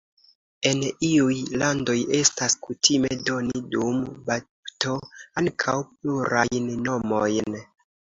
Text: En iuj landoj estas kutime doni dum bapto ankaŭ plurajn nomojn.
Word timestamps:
En 0.67 0.79
iuj 1.07 1.33
landoj 1.63 1.95
estas 2.19 2.55
kutime 2.67 3.11
doni 3.27 3.61
dum 3.75 3.99
bapto 4.29 4.95
ankaŭ 5.43 5.77
plurajn 5.91 6.73
nomojn. 6.89 7.59